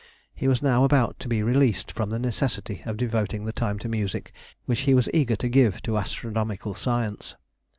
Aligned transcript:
He 0.33 0.47
was 0.47 0.63
now 0.63 0.83
about 0.83 1.19
to 1.19 1.27
be 1.27 1.43
released 1.43 1.91
from 1.91 2.09
the 2.09 2.17
necessity 2.17 2.81
of 2.87 2.97
devoting 2.97 3.45
the 3.45 3.51
time 3.53 3.77
to 3.77 3.87
music 3.87 4.33
which 4.65 4.79
he 4.79 4.95
was 4.95 5.07
eager 5.13 5.35
to 5.35 5.47
give 5.47 5.79
to 5.83 5.95
astronomical 5.95 6.73
science. 6.73 7.35